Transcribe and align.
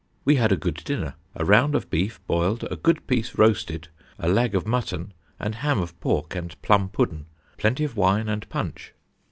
We 0.25 0.37
had 0.37 0.51
a 0.51 0.57
good 0.57 0.81
dinner; 0.83 1.13
a 1.35 1.45
round 1.45 1.75
of 1.75 1.91
Beef 1.91 2.19
Boiled, 2.25 2.63
a 2.71 2.75
good 2.75 3.05
piece 3.05 3.37
roasted, 3.37 3.89
a 4.17 4.27
Lag 4.27 4.55
of 4.55 4.65
Mutton 4.65 5.13
and 5.39 5.53
Ham 5.53 5.77
of 5.79 5.99
Pork 5.99 6.33
and 6.33 6.59
plum 6.63 6.89
pudden, 6.89 7.27
plenty 7.59 7.83
of 7.83 7.95
wine 7.95 8.27
and 8.27 8.49
punch. 8.49 8.95